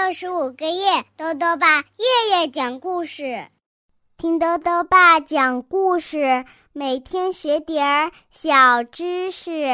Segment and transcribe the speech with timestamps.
[0.00, 3.44] 六十五个夜，豆豆爸夜夜讲故事，
[4.16, 9.66] 听豆豆爸讲故事，每天学点儿小知识。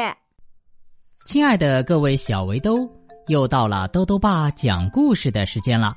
[1.27, 2.89] 亲爱的各位小围兜，
[3.27, 5.93] 又到了豆豆爸讲故事的时间了。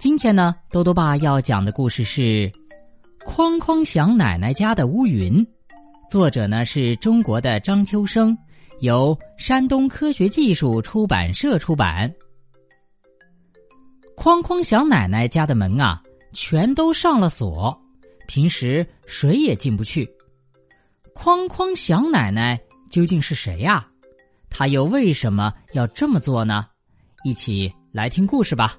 [0.00, 2.20] 今天呢，豆豆爸要讲的故事是
[3.24, 5.34] 《哐哐响奶奶家的乌云》，
[6.10, 8.36] 作者呢是中国的张秋生，
[8.80, 12.12] 由山东科学技术出版社出版。
[14.20, 16.02] 哐哐响奶奶家的门啊，
[16.34, 17.74] 全都上了锁，
[18.28, 20.06] 平时谁也进不去。
[21.14, 22.60] 哐哐响奶奶
[22.90, 23.88] 究竟是谁呀？
[24.50, 26.66] 她又为什么要这么做呢？
[27.24, 28.76] 一起来听故事吧。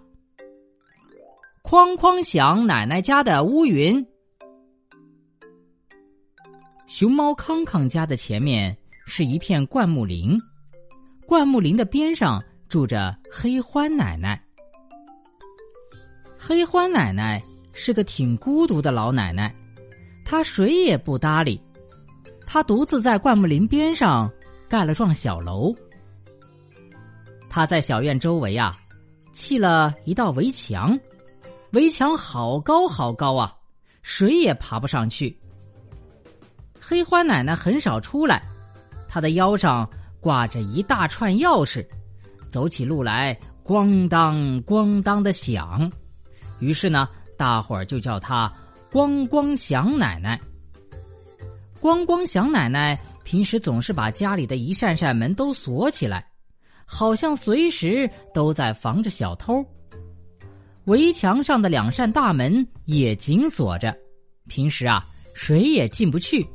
[1.63, 4.05] 哐哐响奶奶家的乌云。
[6.85, 10.39] 熊猫康康家的前面是一片灌木林，
[11.25, 12.39] 灌木林的边上
[12.69, 14.39] 住着黑欢奶奶。
[16.43, 19.55] 黑欢奶奶是个挺孤独的老奶奶，
[20.25, 21.61] 她谁也不搭理，
[22.47, 24.29] 她独自在灌木林边上
[24.67, 25.71] 盖了幢小楼。
[27.47, 28.75] 她在小院周围啊，
[29.33, 30.99] 砌了一道围墙，
[31.73, 33.55] 围墙好高好高啊，
[34.01, 35.37] 谁也爬不上去。
[36.81, 38.41] 黑欢奶奶很少出来，
[39.07, 39.87] 她的腰上
[40.19, 41.85] 挂着一大串钥匙，
[42.49, 45.89] 走起路来咣当咣当的响。
[46.61, 48.49] 于是呢，大伙儿就叫她
[48.89, 50.39] “咣咣响奶奶”。
[51.81, 56.25] 咣咣响奶奶平时总是把家里的一扇扇门都锁起来，
[56.85, 59.65] 好像随时都在防着小偷。
[60.85, 63.95] 围墙上的两扇大门也紧锁着，
[64.47, 66.45] 平时啊，谁也进不去。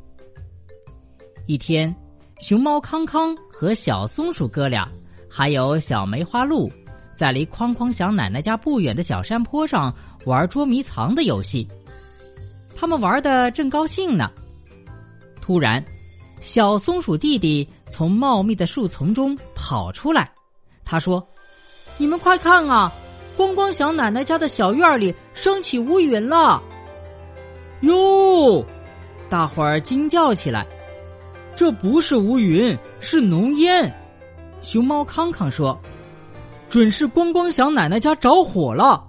[1.46, 1.94] 一天，
[2.40, 4.88] 熊猫康康和小松鼠哥俩，
[5.28, 6.70] 还有小梅花鹿。
[7.16, 9.92] 在离哐哐响奶奶家不远的小山坡上
[10.26, 11.66] 玩捉迷藏的游戏，
[12.76, 14.30] 他们玩的正高兴呢。
[15.40, 15.82] 突然，
[16.40, 20.30] 小松鼠弟弟从茂密的树丛中跑出来，
[20.84, 21.26] 他说
[21.96, 22.92] ：“你们快看啊，
[23.34, 26.62] 咣咣响奶奶家的小院里升起乌云了！”
[27.80, 28.62] 哟，
[29.30, 30.66] 大伙儿惊叫起来
[31.56, 33.90] ：“这不是乌云，是浓烟！”
[34.60, 35.80] 熊猫康康说。
[36.76, 39.02] 准是光光响奶奶家着火了。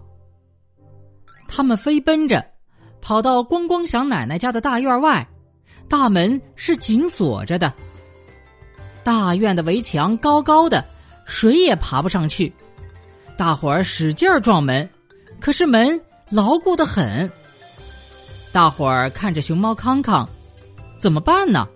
[1.50, 2.42] 他们飞奔着，
[3.02, 5.28] 跑到光光响奶奶家的大院外，
[5.90, 7.74] 大门是紧锁着的。
[9.04, 10.82] 大院的围墙高高的，
[11.26, 12.54] 谁也爬不上去。
[13.36, 14.90] 大伙儿使劲儿撞门，
[15.42, 17.30] 可是门牢固的很。
[18.54, 20.26] 大伙儿看着熊猫康康，
[20.98, 21.68] 怎么办呢？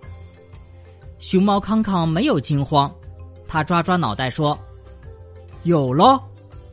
[1.18, 2.90] 熊猫康康没有惊慌，
[3.46, 4.58] 他抓抓脑袋说。
[5.64, 6.20] 有了，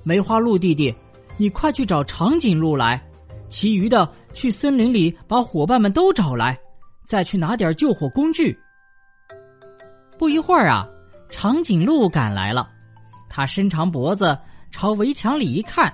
[0.02, 0.94] 梅花鹿弟弟，
[1.38, 3.00] 你快去找长颈鹿来，
[3.48, 6.60] 其余的去森林里把伙伴们都找来，
[7.06, 8.58] 再去拿点救火工具。
[10.18, 10.88] 不一会儿啊，
[11.30, 12.68] 长颈鹿赶来了，
[13.30, 14.36] 他伸长脖子
[14.72, 15.94] 朝围墙里一看，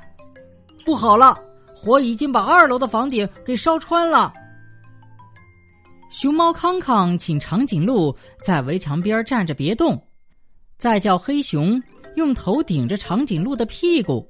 [0.85, 1.37] 不好了，
[1.75, 4.33] 火已经把二楼的房顶给烧穿了。
[6.09, 10.01] 熊猫康康请长颈鹿在围墙边站着别动，
[10.77, 11.81] 再叫黑熊。
[12.15, 14.27] 用头顶着长颈鹿的屁股，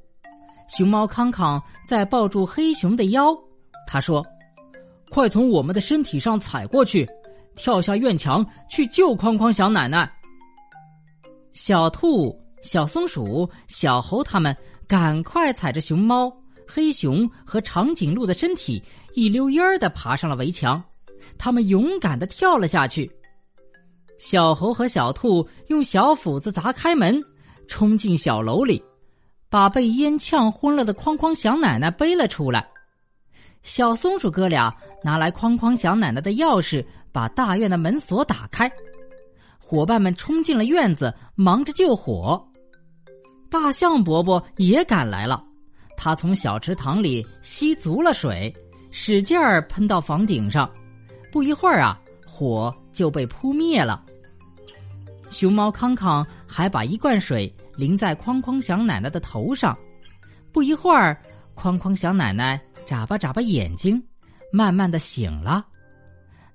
[0.67, 3.35] 熊猫康康在抱住黑熊的腰。
[3.87, 4.25] 他说
[5.09, 7.07] ：“快从我们的身体上踩过去，
[7.55, 10.11] 跳下院墙去救框框小奶奶。”
[11.53, 14.55] 小兔、小松鼠、小猴他们
[14.87, 16.31] 赶快踩着熊猫、
[16.67, 18.81] 黑熊和长颈鹿的身体，
[19.13, 20.83] 一溜烟儿的爬上了围墙。
[21.37, 23.09] 他们勇敢的跳了下去。
[24.17, 27.21] 小猴和小兔用小斧子砸开门。
[27.65, 28.83] 冲进小楼里，
[29.49, 32.67] 把被烟呛昏了的哐哐响奶奶背了出来。
[33.63, 38.71] 小松鼠哥俩拿来哐哐响奶奶的钥匙，把大院的门锁打开。
[39.57, 42.43] 伙伴们冲进了院子，忙着救火。
[43.49, 45.43] 大象伯伯也赶来了，
[45.97, 48.53] 他从小池塘里吸足了水，
[48.91, 50.69] 使劲儿喷到房顶上。
[51.31, 54.03] 不一会儿啊，火就被扑灭了。
[55.31, 59.77] 熊猫康康还把一罐水淋在哐哐响奶奶的头上，
[60.51, 61.17] 不一会儿，
[61.55, 64.01] 哐哐响奶奶眨巴眨巴眼睛，
[64.51, 65.65] 慢慢的醒了。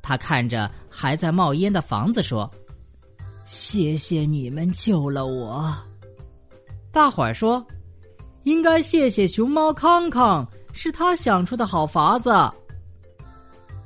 [0.02, 2.50] 他看着还在冒烟的房子说
[3.44, 5.74] ：“谢谢你们救了我。”
[6.92, 7.64] 大伙儿说
[8.44, 12.32] ：“应该谢谢熊猫康康，是他想出的好法子。”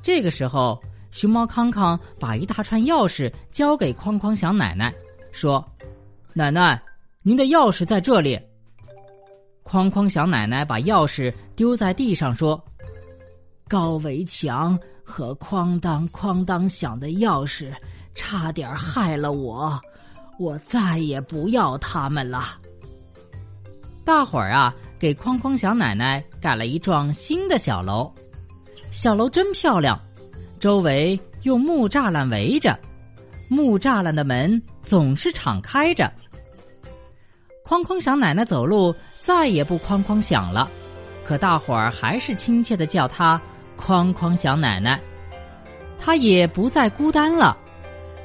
[0.02, 0.80] 这个时候。
[1.14, 4.92] 熊猫康康把一大串钥匙交给哐哐响奶奶，
[5.30, 5.64] 说
[6.34, 6.82] ：“奶奶，
[7.24, 8.38] 您的钥匙在这里。”
[9.64, 12.62] 哐哐小奶奶把钥匙丢在地上，说
[13.66, 17.72] ：“高围墙和哐当哐当响的钥匙，
[18.14, 19.80] 差点害了我，
[20.38, 22.60] 我再也不要他们了。”
[24.04, 28.12] 大伙儿啊，给哐哐小奶奶盖了一幢新的小楼，
[28.90, 29.98] 小楼真漂亮，
[30.60, 32.78] 周围用木栅栏围着，
[33.48, 36.12] 木栅栏的门总是敞开着。
[37.66, 40.70] 哐哐响奶奶走路再也不哐哐响了，
[41.24, 43.40] 可大伙儿还是亲切的叫她
[43.80, 45.00] “哐哐响奶奶”。
[45.98, 47.56] 她也不再孤单了，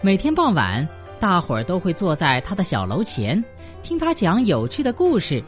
[0.01, 0.85] 每天傍晚，
[1.21, 3.41] 大伙儿都会坐在她的小楼前，
[3.81, 5.41] 听她讲有趣的故事。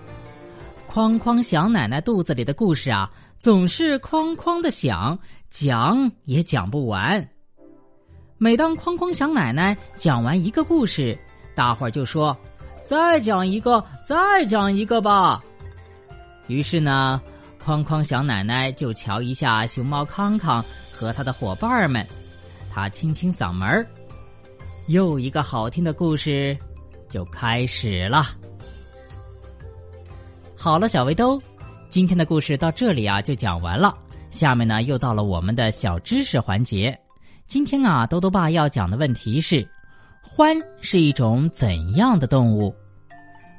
[0.89, 7.27] 哐哐响奶奶肚子里的故事啊，总是哐哐的响，讲也讲不完。
[8.37, 11.17] 每当哐哐响奶奶讲完一个故事，
[11.53, 12.33] 大伙儿就说。
[12.91, 15.41] 再讲一个，再讲一个吧。
[16.47, 17.21] 于是呢，
[17.65, 20.61] 哐哐小奶奶就瞧一下熊猫康康
[20.91, 22.05] 和他的伙伴们，
[22.69, 23.87] 他清清嗓门儿，
[24.87, 26.57] 又一个好听的故事
[27.07, 28.25] 就开始了。
[30.57, 31.41] 好了，小围兜，
[31.87, 33.97] 今天的故事到这里啊就讲完了。
[34.31, 36.99] 下面呢又到了我们的小知识环节。
[37.47, 39.65] 今天啊，兜兜爸要讲的问题是：
[40.35, 42.75] 獾是一种怎样的动物？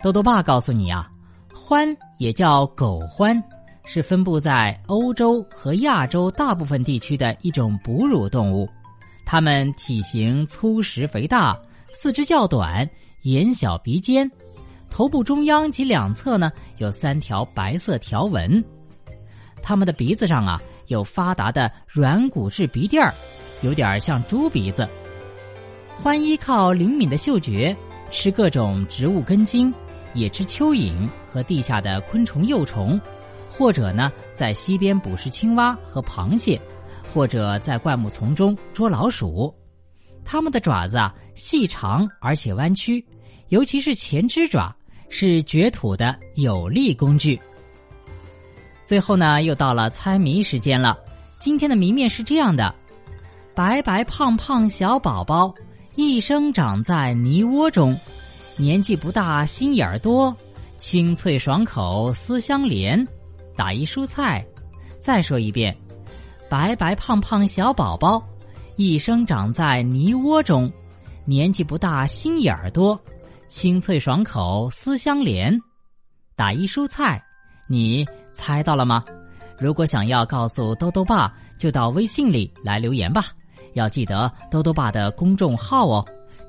[0.02, 1.08] 豆豆爸告诉你啊，
[1.54, 3.40] 獾也叫狗獾，
[3.84, 8.68] 是分布在欧洲和亚洲大部分地区的一种哺乳动物。
[9.24, 11.56] 它们体型粗实肥大，
[11.94, 12.88] 四肢较短，
[13.22, 14.28] 眼小鼻尖，
[14.90, 18.62] 头部中央及两侧呢有三条白色条纹。
[19.62, 23.14] 它们的鼻子上啊有发达的软骨质鼻垫儿，
[23.60, 24.88] 有点像猪鼻子。
[26.02, 27.74] 獾依靠灵敏的嗅觉，
[28.10, 29.72] 吃各种植物根茎。
[30.14, 33.00] 也吃蚯蚓和地下的昆虫幼虫，
[33.50, 36.60] 或者呢，在溪边捕食青蛙和螃蟹，
[37.12, 39.54] 或者在灌木丛中捉老鼠。
[40.24, 43.04] 它们的爪子啊细长而且弯曲，
[43.48, 44.74] 尤其是前肢爪
[45.08, 47.40] 是掘土的有力工具。
[48.84, 50.98] 最后呢，又到了猜谜时间了。
[51.38, 52.74] 今天的谜面是这样的：
[53.54, 55.52] 白白胖胖小宝宝，
[55.96, 57.98] 一生长在泥窝中。
[58.56, 60.34] 年纪不大，心眼儿多，
[60.76, 63.06] 清脆爽口，丝相连，
[63.56, 64.44] 打一蔬菜。
[65.00, 65.76] 再说一遍，
[66.48, 68.22] 白白胖胖小宝宝，
[68.76, 70.70] 一生长在泥窝中，
[71.24, 72.98] 年纪不大，心眼儿多，
[73.48, 75.58] 清脆爽口，丝相连，
[76.36, 77.22] 打一蔬菜。
[77.68, 79.04] 你猜到了吗？
[79.58, 83.24] 如果想要告诉兜兜爸，就到微信里来留言吧。
[83.72, 86.06] 要记得兜兜爸的公众号哦。